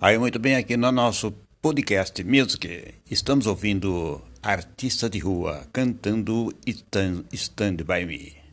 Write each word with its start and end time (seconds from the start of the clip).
Aí, 0.00 0.16
muito 0.16 0.38
bem, 0.38 0.54
aqui 0.54 0.76
no 0.76 0.92
nosso 0.92 1.32
podcast 1.60 2.22
Music, 2.22 2.94
estamos 3.10 3.48
ouvindo 3.48 4.22
Artista 4.40 5.10
de 5.10 5.18
Rua 5.18 5.66
cantando 5.72 6.54
Stand, 6.64 7.24
Stand 7.32 7.78
By 7.78 8.06
Me. 8.06 8.47